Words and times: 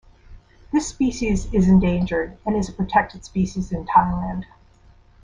This 0.73 0.87
species 0.87 1.45
is 1.53 1.67
endangered 1.67 2.35
and 2.43 2.57
is 2.57 2.67
a 2.69 2.73
protected 2.73 3.23
species 3.23 3.71
in 3.71 3.85
Thailand. 3.85 4.45